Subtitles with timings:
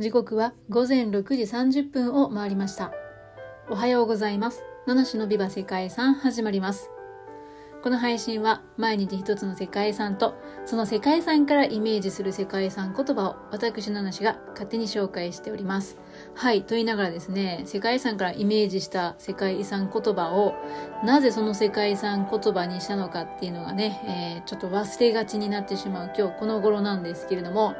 [0.00, 2.90] 時刻は午前6時30分を回りました。
[3.68, 4.64] おはようございます。
[4.86, 6.90] 七種のビバ世界遺産始まります。
[7.82, 15.98] この配信は毎日一つの世界遺産とその世界遺産からイメージする世界遺産言葉を私七種が勝手に紹介しております。
[16.34, 20.54] はい、と言いながらですね、世界遺産からイメージした世界遺産言葉を
[21.04, 27.74] なぜその世界遺産言葉にしたのかっていうのがね、えー、ちょっと忘れがちになってしまう今日この頃なんですけれども、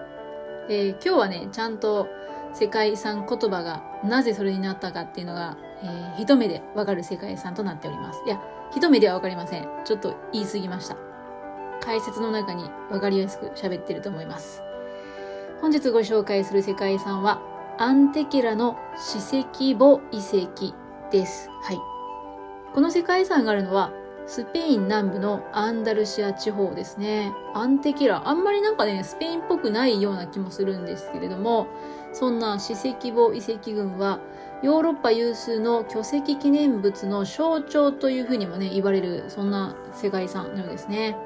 [0.71, 2.07] えー、今日はね、ちゃんと
[2.55, 8.23] 世界遺産言葉がなぜそれになったかっていうのが、えー、一目でわかる世界遺産となっております。
[8.25, 8.41] いや、
[8.77, 9.69] 一目ではわかりません。
[9.85, 10.97] ちょっと言い過ぎました。
[11.81, 14.63] 解説の中にわかりやすく喋ってると思います。
[15.61, 17.43] 本日ご紹介する世界遺産は、
[17.77, 20.73] アンテケラの史跡墓遺跡
[21.11, 21.51] です。
[21.63, 21.79] はい。
[22.73, 23.93] この世界遺産があるのは、
[24.27, 27.33] スペイン南部のアンダルシア地方ですね。
[27.55, 28.29] アンテキラ。
[28.29, 31.67] あんまりなんかね、スペインっぽくないような気もするんですけれども、
[32.13, 34.21] そんな史跡墓遺跡群は、
[34.63, 41.17] ヨーロッパ有数の巨石記念物の象徴というふうにもね、言われる、そんな世界遺産のようですね。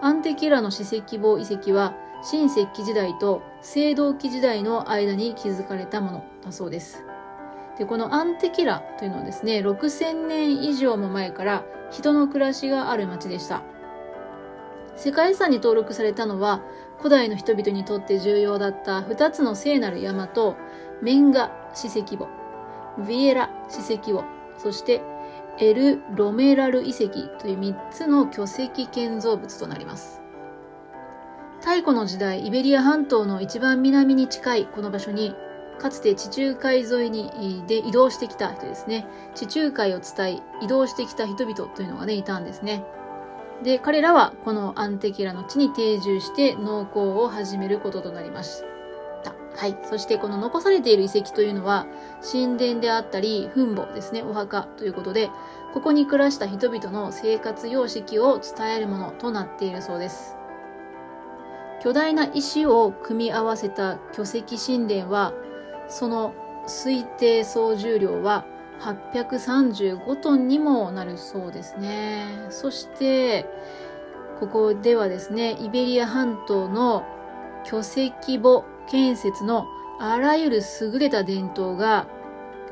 [0.00, 7.05] アンテキラの史跡墓遺跡は、新石器時代と青銅器時代の間に築かれたものだそうです。
[7.78, 13.62] で、このアンテキラというのはですね、6000年以上も前から人の暮らしがある町でした。
[14.96, 16.62] 世界遺産に登録されたのは、
[16.98, 20.56] 古代の人々にとって重要だった2つの聖なる山と、
[21.02, 22.28] メンガ史跡墓、
[23.06, 24.24] ビエラ史跡墓、
[24.56, 25.02] そして
[25.58, 30.22] エル・ロメラル遺跡という3つの巨石建造物となります。
[31.60, 35.34] 太古の時代、イベリア半島の一番南に近いこの場所に、
[35.78, 39.06] かつて地中海沿いにで移動してきた人ですね。
[39.34, 42.84] 地中海を伝え移動してきた人々というのがね、いたんですね。
[43.62, 48.62] で、彼らはこのアンテキラの地に定住して農耕を始めることとなりまし
[49.22, 49.34] た。
[49.56, 49.78] はい。
[49.84, 51.86] そしてこの残されている遺跡というのは、
[52.20, 55.30] 神殿であったり、墳墓ですね、お墓ということで、
[55.72, 60.36] ここに暮らした人々の生活様式を伝えるものとなっているそうです。
[61.82, 65.32] 巨大な石を組み合わせた巨石神殿は、
[65.88, 66.34] その
[66.66, 68.44] 推定総重量は
[68.80, 72.26] 835トンにもなるそうですね。
[72.50, 73.46] そして、
[74.40, 77.04] ここではですね、イベリア半島の
[77.64, 79.66] 巨石墓建設の
[79.98, 82.06] あらゆる優れた伝統が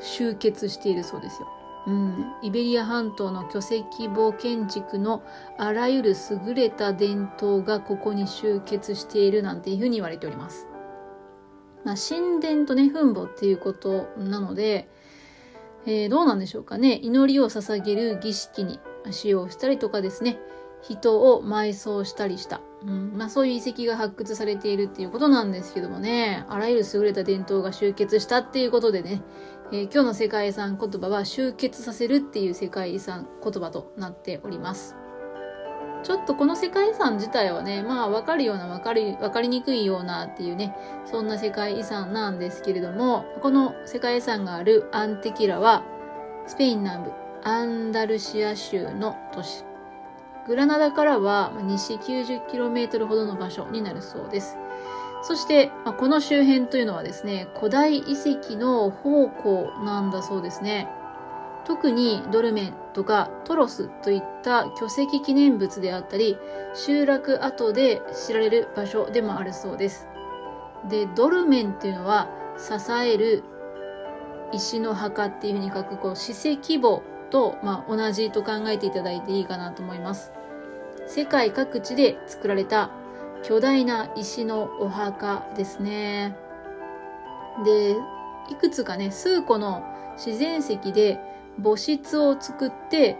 [0.00, 1.48] 集結しているそうですよ。
[1.86, 5.22] うん、イベリア半島の巨石墓建築の
[5.58, 6.14] あらゆる
[6.46, 10.66] 優れた伝統がここに集結しているなんていうふうに言われております。
[11.84, 14.88] まあ、神殿とね、墳墓っていうことなので、
[15.86, 16.98] えー、どうなんでしょうかね。
[17.02, 18.80] 祈りを捧げる儀式に
[19.10, 20.38] 使用したりとかですね。
[20.82, 22.60] 人を埋葬したりした。
[22.82, 26.44] うん、まあそういう遺跡が発掘されているっていうことなんですけどもね。
[26.48, 29.22] あらゆる優れた伝統が集結したっていうことでね。
[29.72, 35.03] えー、今日の世界遺産言葉は集結させるっていう世界遺産言葉となっております。
[36.04, 40.76] ちょっとこの世界遺産自体はね、まあ分かるような分かり、分かりにくいようなっていうね、
[41.06, 45.82] そんな世界遺産なんですけれども、この世界遺産があるアンテキラは、
[46.47, 47.12] スペイン南部
[47.43, 49.64] アンダルシア州の都市。
[50.47, 54.59] グラナダからは西 90km ほどの場所になるそうです。
[55.22, 60.87] そして、この周辺というのはですね、古代遺跡の宝庫なんだそうですね。
[61.64, 66.36] 特にドルメンとかトロスといった巨石記念物であったり、
[66.75, 70.06] 集落跡で知られる場所でもあるそうです。
[70.88, 73.42] で、ドルメンっていうのは支える
[74.52, 80.32] 石の墓っていうふうに書く、こう、史跡墓と、まあ、同じと考えていただいていいかなと思います。
[81.06, 82.91] 世界各地で作られた
[83.42, 86.36] 巨大な石のお墓ですね。
[87.64, 87.96] で、
[88.50, 89.82] いくつかね、数個の
[90.16, 91.19] 自然石で
[91.62, 93.19] 墓室を作って、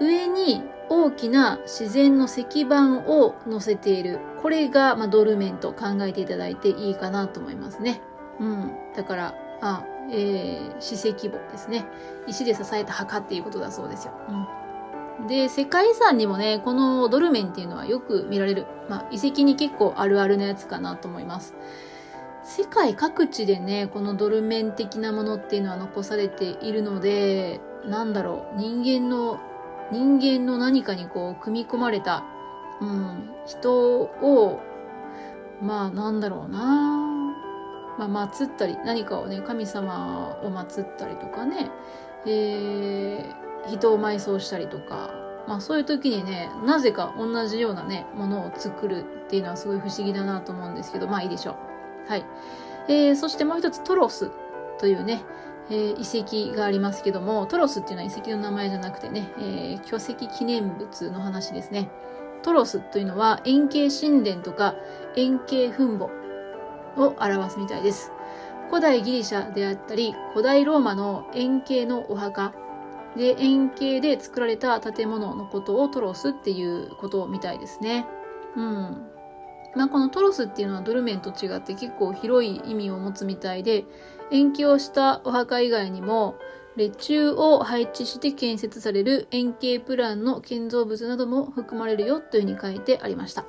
[0.00, 4.20] 上に大きな自然の石板を乗せている。
[4.42, 8.02] これが、まあ、ドルメンと考えていただいていいかなと思いますね。
[8.40, 8.72] うん。
[8.94, 11.86] だから、あ、えー、史跡墓ですね。
[12.26, 14.12] 石で支えた墓っていうことだそうですよ。
[15.20, 15.26] うん。
[15.28, 18.66] で、世界遺産にもね、このドルメンっていうのはよく見られる。
[18.88, 21.54] まあ、遺跡に結構あるあるなやつかなと思います。
[22.44, 29.40] 世界各地でね、このドルメン的なものっていうのは残されているので、なんだろう、人間の、
[29.92, 32.24] 人間の何かにこう、組み込まれた、
[32.80, 34.60] うん、人を、
[35.60, 37.02] まあ、なんだろうな。
[37.98, 41.70] まあ、祀ったり、何かをね、神様を祀ったりとかね、
[42.26, 45.14] えー、人を埋葬したりとか、
[45.46, 51.71] まあそういう時にね、なぜか同じようなね、ものを作るっていうのはすごい不思議だなと思うんですけど、まあいいでしょう。
[52.08, 52.24] はい。
[52.88, 54.30] えー、そしてもう一つトロス
[54.78, 55.22] というね、
[55.70, 61.90] えー、遺跡がありますけども、トロスっていうのは遺跡の名前じゃなくてね、えー、巨石記念物の話ですね。
[62.42, 64.74] トロスというのは円形神殿とか
[65.16, 66.10] 円形墳墓
[66.96, 68.12] を表すみたいです。
[68.68, 72.52] 古代ギリシャであったり、古代ローマの円形のお墓
[73.16, 78.06] で円形で作られた建物のことをトロスっていうことみたいですね。
[78.56, 79.11] うん。
[79.74, 83.84] まあ、このトロスっていうのはドルメンと違って結構広い意味を持つみたいで、
[84.30, 86.36] 延期をしたお墓以外にも、
[86.76, 93.44] 列柱を配置して建設される円形プランの建造物なども含まれるよというふうに書いてありました。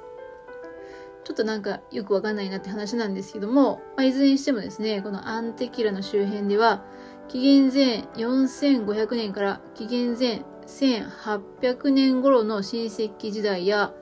[1.23, 6.83] ちょっとなんかよくわかんないなって話なんですけども、まあ、いずれにしてもですね、このアンテキラの周辺では、
[7.29, 13.93] 紀元前4500年から紀元前1800年頃の新石器時代や、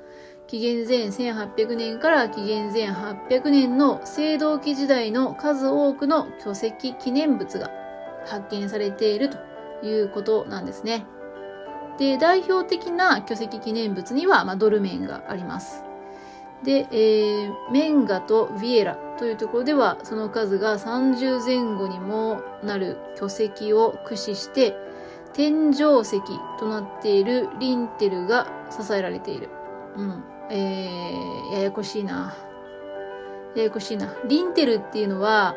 [0.47, 7.69] 紀元前1800年から紀元前800年の青銅器時代の数多くの巨石記念物が
[8.25, 9.38] 発見されていると
[9.85, 11.05] いうことなんですね。
[11.97, 15.83] で、代表的な巨石記念物には、まあ、ドルメンがあります。
[16.63, 24.75] で、えー、メンガとビエラというところでは、その数が30前後にもなる巨石を駆使して、
[25.33, 26.21] 天井石
[26.59, 29.49] となっているリンテルが支えられている。
[29.95, 30.23] うん。
[30.49, 32.35] えー、ややこしいな。
[33.55, 34.13] ややこしいな。
[34.27, 35.55] リンテルっていうのは、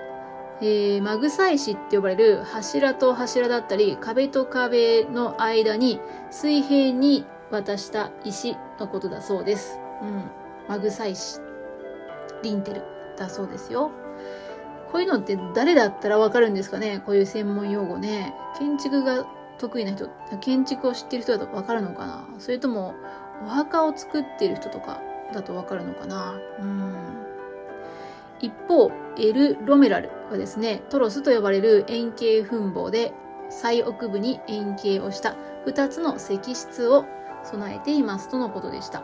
[0.61, 6.01] えー、マグサ石って呼ばれる柱と柱だったり、壁と壁の間に
[6.31, 9.79] 水平に渡した石のことだそうです。
[10.03, 10.25] うん。
[10.69, 11.41] マグサ石。
[12.43, 12.83] リンテル
[13.17, 13.91] だそうですよ。
[14.93, 17.03] こういうのって誰だったらわかるんですかね？
[17.05, 18.35] こういう専門用語ね。
[18.59, 19.27] 建築が
[19.59, 20.09] 得意な人、
[20.41, 22.29] 建築を知ってる人だとわかるのかな？
[22.39, 22.95] それとも、
[23.43, 25.01] お墓を作ってる人とか
[25.33, 26.35] だとわかるのかな？
[26.61, 26.95] うん。
[28.41, 33.13] 一方、エル・ロメラルはですね、トロスと呼ばれる円形墳墓で
[33.49, 35.37] 最奥部に円形をした
[35.67, 37.05] 2つの石室を
[37.45, 39.03] 備えていますとのことでした。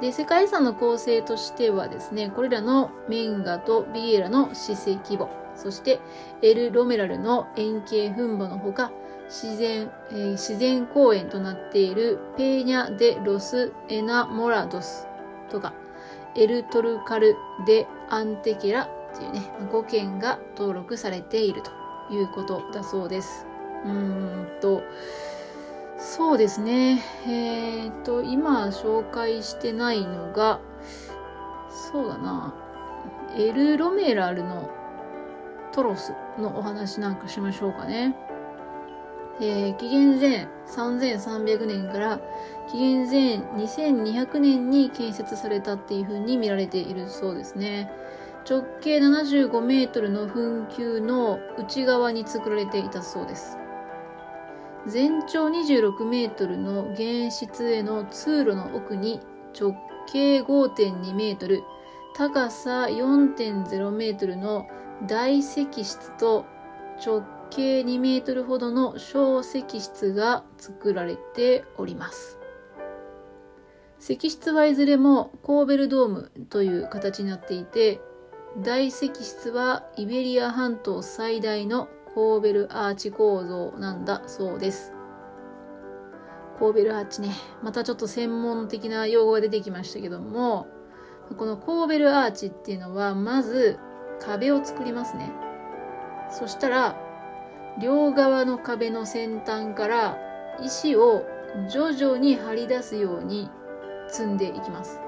[0.00, 6.00] で、世界遺産の構成としてはですね、これらのメンガとビエラの史跡墓、そして
[6.42, 8.92] エル・ロメラルの円形墳墓のほか、
[9.28, 15.06] 自然、えー、自然公園となっているペーニャ・デ・ロス・エナモラドス
[15.50, 15.72] とか、
[16.36, 17.36] エル・トルカル・
[17.66, 21.70] デ・アンテケラっていうね、5件が登録されていると
[22.12, 23.46] いうことだそうです。
[23.84, 24.82] うーんと、
[25.98, 27.02] そうですね。
[27.26, 30.60] えっ、と、今紹介してないのが、
[31.92, 32.54] そうだな。
[33.36, 34.70] エル・ロメラルの
[35.72, 38.16] トロスのお話なんかしましょうかね。
[39.40, 42.20] えー、紀元前3300年から
[42.70, 47.90] 紀元前2200年に建設されたっていう風に見られているそうですね。
[48.48, 53.56] 直径75メートルの墳丘の内側に作られていたそうです。
[54.86, 59.20] 全長26メートルの原室への通路の奥に
[59.58, 59.74] 直
[60.12, 61.62] 径5.2メートル、
[62.14, 64.66] 高さ4.0メートルの
[65.06, 66.44] 大石室と
[67.04, 72.38] 直径2メートルほどの小石室が作られております。
[74.00, 78.00] 石室はいずれもコーベルドームという形になっていて、
[78.62, 84.92] 大石室はイベリア半島最大のコーベルアーチ構造なんだそうです。
[86.58, 87.30] コーベルアーチね、
[87.62, 90.68] またちょっと専門的な用語が出てきましたけども、
[91.36, 93.78] このコーベルアーチっていうのは、まず
[94.20, 95.32] 壁を作りますね。
[96.30, 96.96] そしたら、
[97.80, 100.18] 両側の壁の先端から
[100.62, 101.24] 石を
[101.68, 103.50] 徐々に張り出すように
[104.08, 105.00] 積んでいきます。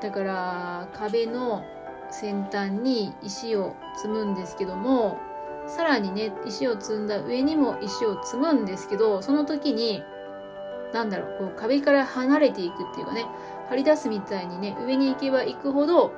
[0.00, 1.64] だから壁の
[2.10, 5.18] 先端に石を積むんですけども、
[5.66, 10.02] さらにね、石を積んだ上にも石を積むんですけど、その時に、
[10.92, 13.26] なんだろう、こう壁から離れていくっていうかね、
[13.68, 16.12] 張り出すみたいにね、上に行けば行くほど、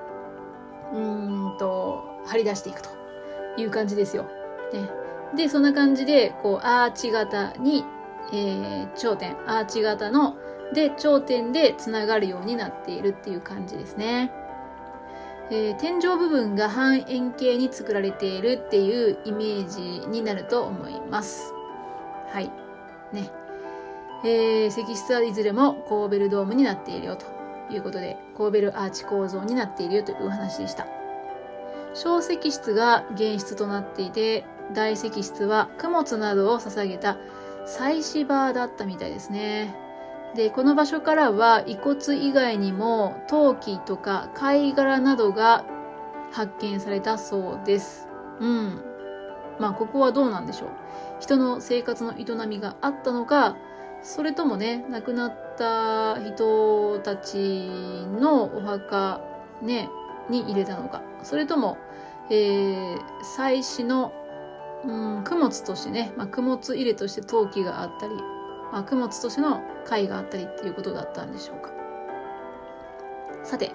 [0.92, 2.90] うーんと、張り出していくと
[3.56, 4.24] いう感じですよ。
[4.72, 4.88] ね、
[5.36, 7.84] で、そんな感じで、こう、アーチ型に、
[8.32, 10.36] えー、頂点、アーチ型の、
[10.74, 14.32] で、頂点で繋がるようになっているっていう感じですね。
[15.50, 21.52] えー、天井部分が半円形に作られているっていうイメージになると思います。
[22.28, 22.50] はい。
[23.12, 23.30] ね。
[24.22, 27.26] えー、石室はいずれもコーベルドームになっているよと
[27.72, 30.86] いうことで、コーベルアーチ構造になっているよというお話でした。
[31.94, 37.16] 小石室が原室となっていて、大石室は供物などを捧げた
[37.66, 39.74] 祭祀場だったみたいですね。
[40.34, 45.64] で、この場所からは遺骨以外にも陶器とか貝殻などが、
[46.32, 48.08] 発見されたそうです。
[48.40, 48.82] うん。
[49.58, 50.68] まあここはどうなんでしょう。
[51.20, 53.56] 人の生活の営みがあったのか、
[54.02, 57.36] それともね、亡くなった人たち
[58.18, 59.20] のお墓
[59.60, 59.90] ね、
[60.30, 61.02] に入れたのか。
[61.22, 61.76] それとも、
[62.30, 62.98] えー、
[63.36, 64.12] 祭祀の、
[64.84, 68.14] うん、供物としてね、まあ、供物入れとして陶器があったり、
[68.72, 71.70] まあ、供物としての貝があったりっていうことだったんでしょうか。
[73.42, 73.72] さて、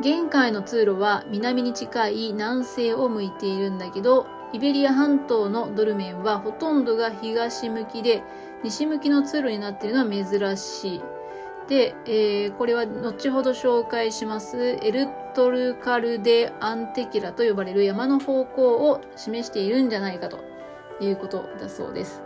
[0.00, 8.22] 玄関の通路は南に近い南西を向いているんだけど、イベリア半島のドルメンはほとんどが東向きで、
[8.64, 11.02] 西向きの通路になっているのは珍しい。
[11.68, 20.38] で、えー、これは後ほど紹介しますエル・トルカル・デ・アンテケラと呼ばれる山の方向を示しているんじゃないかと
[21.00, 22.22] いうことだそうです。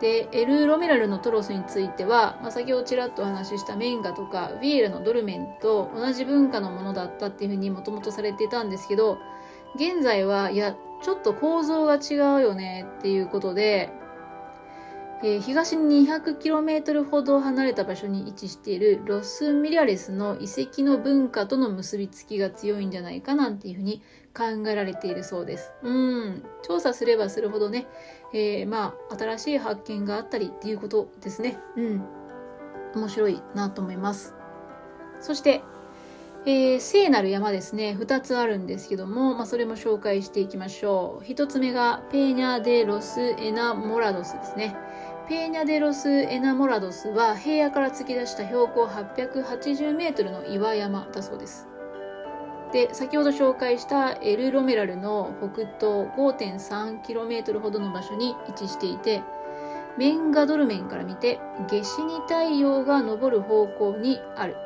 [0.00, 9.18] で、エル・ロメラルのトロスについては、まあ、先ほどちらっとお話ししたメンガとかヴィエラのドルメンと同じ文化のものだったっていうふうにもともとされていたんですけど、
[9.76, 13.92] 現在は、いや、ちょっと構造が違うよねっていうことで、
[15.24, 24.02] えー、東に 200km ほど離れた場所に位置しているロス・ミラレスの遺跡の文化との結びつきが強いんじゃないかなんていうふうに
[24.36, 25.72] 考えられているそうです。
[25.82, 26.42] うん。
[26.62, 27.86] 調査すればするほどね、
[28.32, 31.58] えー、まあ、新しい発見があったりっていうことですね。
[31.76, 32.02] うん。
[32.96, 34.34] 面白いなと思います。
[35.20, 35.62] そして、
[36.44, 41.24] えー、聖なる山ですね、2つあるんですけども、まあ、それも紹介していきましょう。
[41.24, 44.74] 1つ目が、ペーニャ・デ・ロス・エナモラドスですね。
[45.28, 51.68] ペーニャ・デ・ロス・エナモラドスは平野から突き出した標高880メートルの岩山だそうです。
[52.72, 59.22] で、先ほど紹介したエル・ロメラルの北東 5.3km ほどの場所に位置していて、
[59.96, 61.38] メンガドルメンから見て、
[61.68, 64.56] 夏至に太陽が昇る方向にある。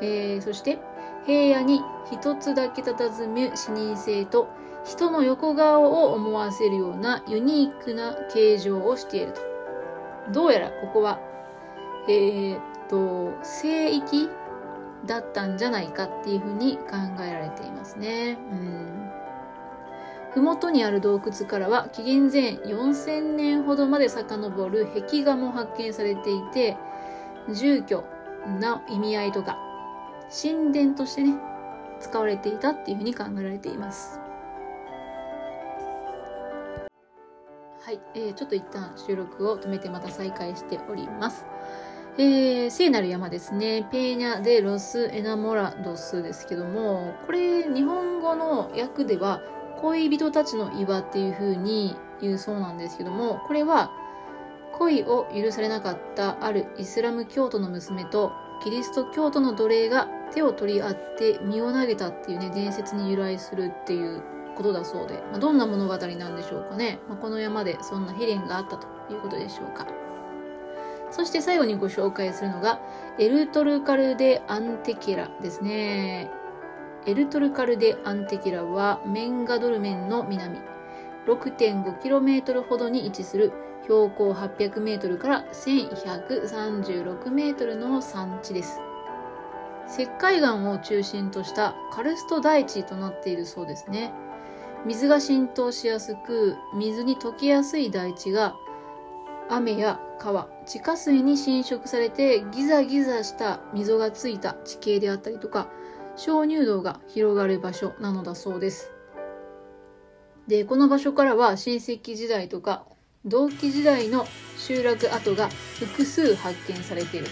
[0.00, 0.78] えー、そして、
[1.26, 4.48] 平野に一つだけ佇む視認性と
[4.84, 9.53] 人の横顔を思わせるようなユニークな形状をしていると。
[10.32, 11.20] どうやらここは、
[12.08, 14.28] えー、っと、聖域
[15.06, 18.38] だったんじゃないかっていうふうに考えられていますね。
[18.50, 19.10] うん。
[20.34, 26.76] 麓にある洞窟からは紀元前4000年ほどまで遡る壁画も発見されていて、
[27.52, 28.02] 住居
[28.60, 29.58] の意味合いとか、
[30.30, 31.34] 神殿としてね、
[32.00, 34.23] 使われていたっていうふうに考えられています。
[38.14, 41.44] えー、ちょっと一旦収録を止めてまた再開しております。
[42.16, 43.88] えー、聖なる山ですね。
[43.90, 49.40] ペーニャ・デ・ロス・エナモラドスですけども、これ、日本語の訳では、
[49.80, 53.90] 恋人たちの岩っていう風に言うそうなんですけども、これは、
[54.78, 58.32] 恋を許されなかったあるイスラム教徒の娘と
[58.62, 64.22] キリスト教徒の奴隷が手を取り合って身を投げたっていうね、伝説に由来するっていう
[64.54, 66.98] ことだそうで、まあ、どんな物語なんでしょうかね。
[67.08, 69.86] まあ、この山でそんな悲恋があったということでしょうか。
[71.10, 72.80] そして最後にご紹介するのが、
[73.18, 76.30] エルトルカルデ・アンテキラですね。
[77.06, 80.58] エルトルカルデ・アンテキラはメンガドルメンの南、
[81.26, 83.52] 6.5km ほどに位置する
[83.84, 88.80] 標高 800m から 1136m の山地です。
[89.86, 94.14] 石灰岩を中心としたカルスト大地となっているそうですね。
[94.86, 98.54] 水が浸透しやすく、水に溶けやすい大地が、
[99.48, 105.68] 雨や川、地下水に浸食されてギザギザした溝がついた地形であったりとか、
[106.16, 108.90] 鍾乳洞が広がる場所なのだそうです。
[110.46, 112.84] で、この場所からは新石器時代とか
[113.24, 114.26] 銅器時代の
[114.58, 115.48] 集落跡が
[115.78, 117.26] 複数発見されている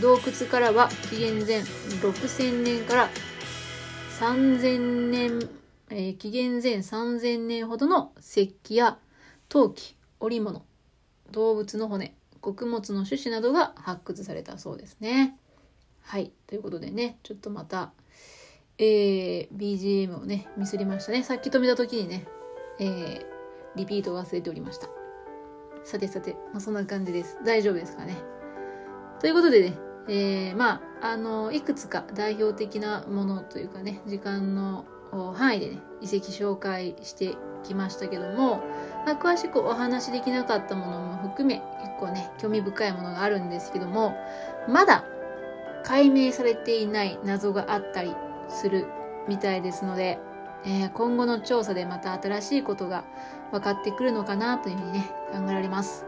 [0.00, 3.08] 洞窟からは紀元前6000年から
[4.18, 5.48] 3000年
[5.90, 8.98] えー、紀元前3000年ほどの石器や
[9.48, 10.64] 陶器、織物、
[11.30, 15.36] 動物の骨、穀物の種子などが発掘されたそうですね。
[16.02, 16.32] はい。
[16.46, 17.92] ということでね、ちょっとまた、
[18.78, 21.22] えー、BGM をね、ミスりましたね。
[21.22, 22.26] さっき止めた時にね、
[22.78, 23.26] えー、
[23.76, 24.88] リピートを忘れておりました。
[25.84, 27.38] さてさて、まあ、そんな感じです。
[27.44, 28.16] 大丈夫ですかね。
[29.20, 34.84] ということでね、えー、まあ、あの、いくつか代表的なものというかね、時間の
[35.32, 38.62] 範囲でね、遺跡紹介してきましたけども、
[39.06, 44.14] まあ、詳しくお話しできなかったものも含め、結構ね、興味深いものがあるんですけども、
[44.68, 45.04] まだ
[45.84, 48.14] 解明されていない謎があったり
[48.48, 48.86] する
[49.28, 50.18] みたいですので、
[50.64, 53.04] えー、今後の調査でまた新しいことが
[53.52, 56.06] 分かってくるのかなというふうにね、考えられます。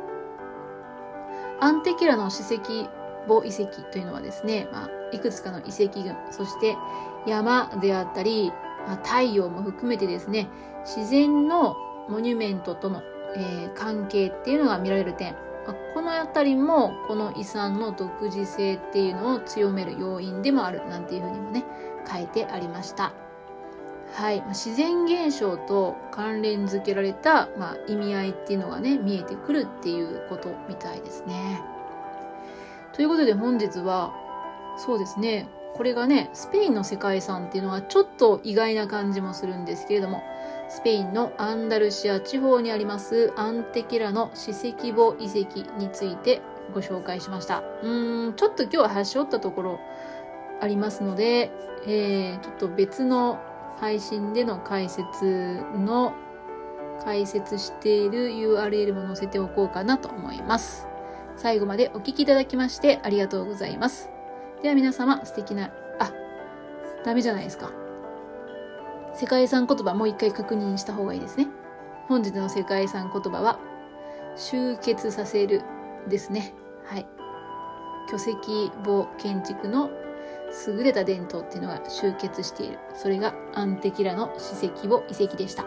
[1.60, 2.88] アンテキラの史跡
[3.26, 6.76] 母遺跡というのはですね、まあ、いくつかの遺跡群、そして
[7.26, 8.52] 山であったり、
[8.86, 10.48] ま、太陽も含めてですね、
[10.84, 11.76] 自然の
[12.08, 13.02] モニュメントとの、
[13.36, 15.34] えー、関係っていうのが見られる点。
[15.66, 21.64] ま、この辺りも、この遺産の独自性っていうのを強める要因でもあるなんていうふうにもね、
[22.10, 23.12] 書いてありました。
[24.12, 31.62] はい、自然現象と関連づけられた、まあ、意味合いっていうのがね見えてくるっていうことみたいですね。
[32.94, 34.14] ということで本日は
[34.78, 40.22] そうですねこれがねスペインの世界遺産っていうのはちょっと意外な感じもするんですけれども
[40.68, 46.40] スペインのアンダルシア地方にありますアンテケラの史跡墓遺跡について
[46.74, 47.62] ご紹介しました。
[47.82, 49.80] うーんちょっと今日は端折ったところ
[50.60, 51.50] ありますので、
[51.86, 53.38] えー、ちょっと別の
[53.78, 56.14] 配信での解説の
[57.04, 60.88] 解説している URL も載せておこうかなと思います。
[61.36, 64.15] 最後までお聴きいただきましてありがとうございます。
[64.62, 66.12] では皆様素敵な、あ、
[67.04, 67.70] ダメじゃないですか。
[69.14, 71.48] 世界遺産言葉もう一回確認した方がいいですね。
[72.08, 73.58] 本日の世界遺産言葉は、
[74.36, 75.62] 集結させる
[76.08, 76.54] ですね。
[76.84, 77.06] はい。
[78.10, 78.32] 巨石
[78.84, 79.90] 墓建築の
[80.66, 82.78] 優れた伝統っていうのが集結している。
[82.94, 85.64] それがアンテキラの史跡を遺跡でした。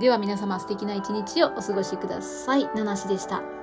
[0.00, 2.68] では皆様素敵な一日をお過ごしください。
[2.74, 3.59] ナナシでした。